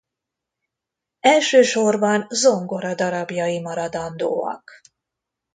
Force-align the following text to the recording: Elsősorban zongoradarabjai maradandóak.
Elsősorban 1.19 2.27
zongoradarabjai 2.29 3.59
maradandóak. 3.61 4.81